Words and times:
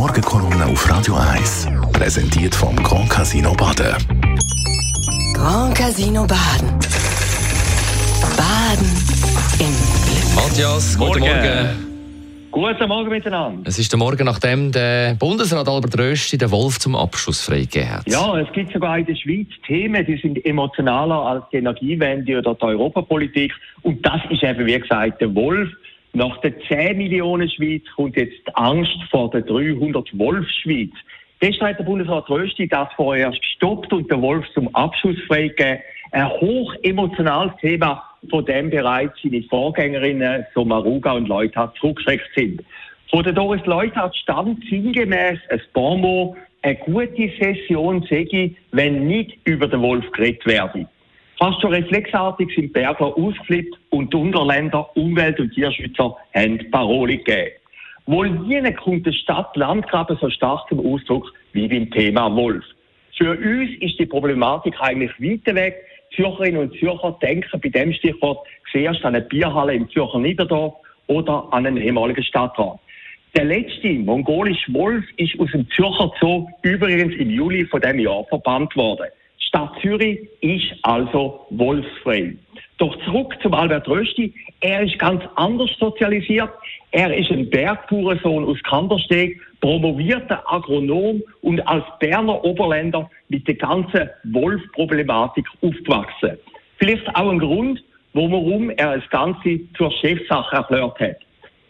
Morgenkolumne 0.00 0.64
auf 0.64 0.90
Radio 0.90 1.14
1. 1.14 1.68
Präsentiert 1.92 2.54
vom 2.54 2.74
Grand 2.76 3.10
Casino 3.10 3.52
Baden. 3.52 3.94
Grand 5.34 5.74
Casino 5.76 6.26
Baden. 6.26 6.70
Baden 8.34 8.88
im 9.58 9.74
Glück. 10.06 10.34
Matthias, 10.34 10.96
guten 10.96 11.20
Morgen. 11.20 11.34
Morgen. 11.34 11.90
Guten 12.50 12.88
Morgen 12.88 13.10
miteinander. 13.10 13.68
Es 13.68 13.78
ist 13.78 13.92
der 13.92 13.98
Morgen, 13.98 14.24
nachdem 14.24 14.72
der 14.72 15.16
Bundesrat 15.16 15.68
Albert 15.68 15.98
Rösti 15.98 16.38
den 16.38 16.50
Wolf 16.50 16.78
zum 16.78 16.96
Abschuss 16.96 17.42
freigegeben 17.42 17.90
hat. 17.90 18.08
Ja, 18.08 18.38
es 18.38 18.50
gibt 18.54 18.72
sogar 18.72 18.96
in 18.96 19.04
der 19.04 19.16
Schweiz 19.16 19.48
Themen, 19.66 20.06
die 20.06 20.16
sind 20.16 20.42
emotionaler 20.46 21.26
als 21.26 21.44
die 21.52 21.58
Energiewende 21.58 22.38
oder 22.38 22.54
die 22.54 22.64
Europapolitik. 22.64 23.52
Und 23.82 24.04
das 24.06 24.22
ist 24.30 24.42
eben, 24.42 24.64
wie 24.64 24.80
gesagt, 24.80 25.20
der 25.20 25.34
Wolf. 25.34 25.68
Nach 26.12 26.36
der 26.38 26.58
10 26.68 26.96
Millionen 26.96 27.48
Schweiz 27.48 27.82
kommt 27.94 28.16
jetzt 28.16 28.46
die 28.46 28.54
Angst 28.54 28.96
vor 29.10 29.30
der 29.30 29.42
300 29.42 30.18
Wolf-Schweiz. 30.18 30.90
Gestern 31.38 31.68
hat 31.68 31.78
der 31.78 31.84
Bundesrat 31.84 32.28
Rösti 32.28 32.68
das 32.68 32.88
vorerst 32.96 33.40
gestoppt 33.40 33.92
und 33.92 34.10
den 34.10 34.20
Wolf 34.20 34.44
zum 34.52 34.74
Abschuss 34.74 35.16
freigegeben. 35.26 35.78
Ein 36.12 36.28
hoch 36.28 36.74
emotionales 36.82 37.52
Thema, 37.60 38.02
von 38.28 38.44
dem 38.44 38.68
bereits 38.70 39.14
seine 39.22 39.42
Vorgängerinnen 39.44 40.44
Somaruga 40.54 41.12
und 41.12 41.28
Leuthard 41.28 41.76
zurückgeschreckt 41.78 42.28
sind. 42.34 42.62
Von 43.08 43.22
der 43.22 43.32
Doris 43.32 43.64
Leuthard 43.64 44.14
stammt 44.16 44.62
sinngemäß 44.68 45.38
ein 45.48 45.62
Bonmot, 45.72 46.36
eine 46.62 46.76
gute 46.76 47.30
Session 47.40 48.06
sage 48.10 48.54
wenn 48.72 49.06
nicht 49.06 49.38
über 49.44 49.66
den 49.66 49.80
Wolf 49.80 50.10
geredet 50.12 50.44
werde. 50.46 50.86
Fast 51.40 51.62
schon 51.62 51.72
reflexartig 51.72 52.54
sind 52.54 52.74
Berger 52.74 53.16
ausgeflippt 53.16 53.74
und 53.88 54.12
die 54.12 54.16
Unterländer, 54.18 54.94
Umwelt- 54.94 55.40
und 55.40 55.50
Tierschützer 55.54 56.14
haben 56.34 56.70
Parole 56.70 57.16
gegeben. 57.16 57.52
Wohl 58.04 58.28
nie 58.28 58.60
kommt 58.74 59.06
der 59.06 59.12
Stadt-Landgraben 59.12 60.18
so 60.20 60.28
stark 60.28 60.68
zum 60.68 60.80
Ausdruck 60.86 61.32
wie 61.54 61.66
beim 61.66 61.90
Thema 61.92 62.36
Wolf. 62.36 62.62
Für 63.16 63.30
uns 63.30 63.70
ist 63.80 63.98
die 63.98 64.04
Problematik 64.04 64.74
eigentlich 64.80 65.12
weiter 65.18 65.54
weg. 65.54 65.76
Zürcherinnen 66.14 66.60
und 66.60 66.78
Zürcher 66.78 67.16
denken 67.22 67.58
bei 67.58 67.70
dem 67.70 67.94
Stichwort 67.94 68.46
zuerst 68.70 69.02
an 69.06 69.14
eine 69.14 69.24
Bierhalle 69.24 69.72
im 69.72 69.88
Zürcher 69.88 70.18
Niederdorf 70.18 70.74
oder 71.06 71.48
an 71.52 71.64
einen 71.64 71.78
ehemaligen 71.78 72.22
Stadtrat. 72.22 72.78
Der 73.34 73.44
letzte 73.44 73.88
mongolische 73.94 74.74
Wolf 74.74 75.04
ist 75.16 75.40
aus 75.40 75.50
dem 75.52 75.66
Zürcher 75.70 76.12
Zoo 76.20 76.48
übrigens 76.60 77.14
im 77.14 77.30
Juli 77.30 77.64
von 77.64 77.80
dem 77.80 77.98
Jahr 77.98 78.24
verbannt 78.24 78.76
worden. 78.76 79.06
Zürich 79.80 80.20
ist 80.40 80.72
also 80.82 81.46
wolfsfrei. 81.50 82.34
Doch 82.78 82.96
zurück 83.04 83.36
zum 83.42 83.54
Albert 83.54 83.88
Rösti. 83.88 84.32
Er 84.60 84.82
ist 84.82 84.98
ganz 84.98 85.22
anders 85.36 85.70
sozialisiert. 85.78 86.50
Er 86.92 87.14
ist 87.14 87.30
ein 87.30 87.48
Bergbauernsohn 87.50 88.44
aus 88.44 88.62
Kandersteg, 88.62 89.40
promovierter 89.60 90.42
Agronom 90.50 91.22
und 91.42 91.60
als 91.68 91.84
Berner 91.98 92.42
Oberländer 92.44 93.10
mit 93.28 93.46
der 93.46 93.56
ganzen 93.56 94.08
Wolfproblematik 94.24 95.46
aufgewachsen. 95.62 96.38
Vielleicht 96.78 97.06
auch 97.14 97.30
ein 97.30 97.38
Grund, 97.38 97.82
warum 98.14 98.70
er 98.70 98.96
das 98.96 99.08
Ganze 99.10 99.60
zur 99.76 99.92
Chefsache 100.00 100.56
erklärt 100.56 100.98
hat. 100.98 101.16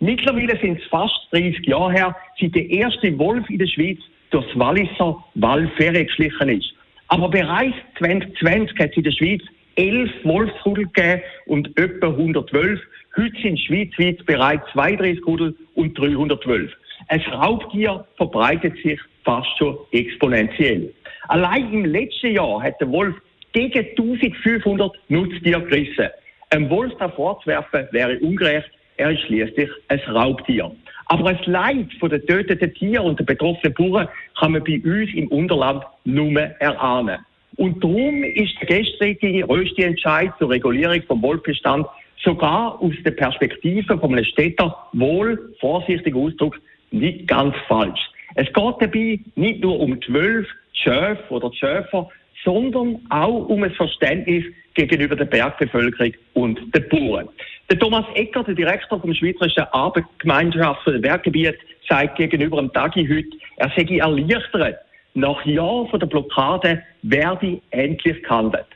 Mittlerweile 0.00 0.58
sind 0.60 0.80
es 0.80 0.86
fast 0.88 1.28
30 1.30 1.66
Jahre 1.66 1.92
her, 1.92 2.16
seit 2.40 2.54
der 2.54 2.68
erste 2.68 3.18
Wolf 3.18 3.48
in 3.48 3.58
der 3.58 3.66
Schweiz 3.66 3.98
durchs 4.30 4.58
Walliser 4.58 5.24
Wallferre 5.34 6.04
geschlichen 6.04 6.48
ist. 6.48 6.75
Aber 7.08 7.28
bereits 7.28 7.76
2020 7.98 8.78
hat 8.78 8.90
es 8.90 8.96
in 8.96 9.02
der 9.04 9.12
Schweiz 9.12 9.42
elf 9.76 10.10
Wolfsrudel 10.24 10.86
gegeben 10.86 11.22
und 11.46 11.78
etwa 11.78 12.08
112. 12.08 12.80
Heute 13.16 13.40
sind 13.40 13.60
schweizweit 13.60 14.24
bereits 14.26 14.64
32 14.72 15.24
Rudel 15.26 15.54
und 15.74 15.96
312. 15.98 16.72
Ein 17.08 17.20
Raubtier 17.20 18.06
verbreitet 18.16 18.74
sich 18.82 18.98
fast 19.24 19.48
schon 19.58 19.78
exponentiell. 19.92 20.92
Allein 21.28 21.72
im 21.72 21.84
letzten 21.84 22.32
Jahr 22.32 22.62
hat 22.62 22.80
der 22.80 22.90
Wolf 22.90 23.14
gegen 23.52 23.86
1500 23.90 24.92
Nutztiere 25.08 25.62
gerissen. 25.62 26.08
Ein 26.50 26.70
Wolf 26.70 26.92
da 26.98 27.08
vorzuwerfen 27.08 27.88
wäre 27.90 28.18
ungerecht. 28.18 28.70
Er 28.96 29.10
ist 29.10 29.22
schließlich 29.22 29.70
ein 29.88 30.00
Raubtier. 30.08 30.70
Aber 31.06 31.32
das 31.32 31.46
Leid 31.46 31.88
von 32.00 32.10
den 32.10 32.26
töteten 32.26 32.74
Tieren 32.74 33.06
und 33.06 33.18
den 33.18 33.26
betroffenen 33.26 33.74
Bauern 33.74 34.08
kann 34.38 34.52
man 34.52 34.64
bei 34.64 34.80
uns 34.84 35.12
im 35.14 35.28
Unterland 35.28 35.84
nur 36.04 36.40
erahnen. 36.40 37.18
Und 37.56 37.82
darum 37.82 38.24
ist 38.24 38.54
der 38.60 38.78
gestrige 38.78 39.48
Rösti-Entscheid 39.48 40.32
zur 40.38 40.50
Regulierung 40.50 41.02
vom 41.06 41.22
Wolfbestand 41.22 41.86
sogar 42.22 42.80
aus 42.82 42.94
der 43.04 43.12
Perspektive 43.12 43.98
von 43.98 44.12
einem 44.12 44.24
Städter 44.24 44.76
wohl, 44.92 45.54
vorsichtig 45.60 46.14
Ausdruck, 46.14 46.60
nicht 46.90 47.28
ganz 47.28 47.54
falsch. 47.68 48.00
Es 48.34 48.46
geht 48.46 48.74
dabei 48.80 49.20
nicht 49.36 49.62
nur 49.62 49.78
um 49.78 50.00
zwölf 50.02 50.46
Schöf 50.72 51.18
oder 51.30 51.52
Schöfer, 51.54 52.08
sondern 52.44 53.00
auch 53.10 53.48
um 53.48 53.62
ein 53.62 53.72
Verständnis 53.72 54.44
gegenüber 54.74 55.16
der 55.16 55.24
Bergbevölkerung 55.24 56.12
und 56.34 56.60
den 56.74 56.88
Bauern. 56.88 57.28
Der 57.68 57.78
Thomas 57.80 58.04
Ecker, 58.14 58.44
der 58.44 58.54
Direktor 58.54 59.00
vom 59.00 59.12
Schweizerischen 59.12 59.64
das 59.72 61.00
Berggebiet, 61.00 61.56
sagt 61.88 62.16
gegenüber 62.16 62.58
dem 62.58 62.72
Tagi 62.72 63.04
heute, 63.08 63.36
er 63.56 63.72
sei 63.76 63.96
erleichtert. 63.96 64.76
Nach 65.14 65.44
Jahren 65.44 65.98
der 65.98 66.06
Blockade 66.06 66.82
werde 67.02 67.60
endlich 67.70 68.22
gehandelt. 68.22 68.66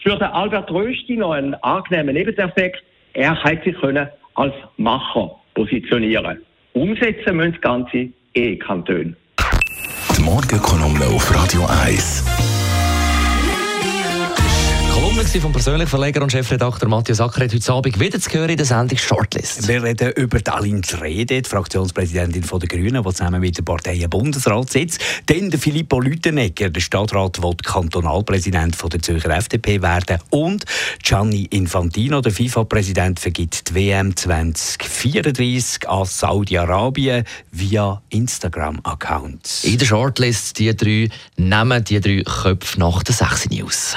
Für 0.00 0.16
den 0.16 0.28
Albert 0.28 0.70
Rösti 0.70 1.16
noch 1.16 1.32
einen 1.32 1.54
angenehmen 1.54 2.14
Nebeneffekt. 2.14 2.84
Er 3.14 3.42
hat 3.42 3.64
sich 3.64 3.74
können 3.80 4.08
als 4.34 4.54
Macher 4.76 5.34
positionieren. 5.54 6.40
Umsetzen 6.74 7.36
müssen 7.36 7.52
das 7.52 7.60
Ganze 7.62 8.10
eh 8.34 8.56
Kantone. 8.56 9.16
Die 10.16 10.22
Morgenkolumne 10.22 11.06
auf 11.06 11.34
Radio 11.34 11.62
1. 11.84 12.55
Vom 15.40 15.52
persönlichen 15.52 15.88
Verleger 15.88 16.22
und 16.22 16.32
Chefredakteur 16.32 16.88
Matthias 16.88 17.20
Ackeret 17.20 17.52
heute 17.52 17.72
Abend 17.72 18.00
wieder 18.00 18.18
zu 18.18 18.30
hören 18.30 18.48
in 18.48 18.56
der 18.56 18.64
Sendung 18.64 18.96
Shortlist. 18.96 19.68
Wir 19.68 19.82
reden 19.82 20.12
über 20.12 20.40
Aline 20.54 20.80
Rede, 21.02 21.42
die 21.42 21.48
Fraktionspräsidentin 21.48 22.42
von 22.42 22.58
der 22.58 22.68
Grünen, 22.68 23.02
die 23.02 23.10
zusammen 23.10 23.40
mit 23.40 23.58
der 23.58 23.62
Partei 23.62 23.96
im 23.96 24.08
Bundesrat 24.08 24.70
sitzt. 24.70 24.98
Dann 25.26 25.50
der 25.50 25.60
Filippo 25.60 26.00
Lütenegger, 26.00 26.70
der 26.70 26.80
Stadtrat, 26.80 27.36
der 27.36 27.54
Kantonalpräsident 27.62 28.76
von 28.76 28.88
der 28.88 29.02
Zürcher 29.02 29.30
FDP 29.30 29.82
werden. 29.82 30.18
Und 30.30 30.64
Gianni 31.02 31.44
Infantino, 31.50 32.22
der 32.22 32.32
FIFA-Präsident, 32.32 33.20
vergibt 33.20 33.68
die 33.68 33.74
WM 33.74 34.16
2034 34.16 35.86
an 35.86 36.04
Saudi-Arabien 36.06 37.24
via 37.52 38.00
Instagram-Account. 38.08 39.64
In 39.64 39.76
der 39.76 39.86
Shortlist 39.86 40.58
die 40.58 40.74
drei 40.74 41.10
Namen, 41.36 41.84
die 41.84 42.00
drei 42.00 42.22
Köpfe 42.22 42.80
nach 42.80 43.02
der 43.02 43.14
6 43.14 43.50
News. 43.50 43.96